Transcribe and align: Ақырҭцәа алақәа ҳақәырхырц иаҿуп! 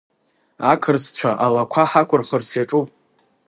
Ақырҭцәа 0.71 1.31
алақәа 1.45 1.83
ҳақәырхырц 1.89 2.49
иаҿуп! 2.57 2.87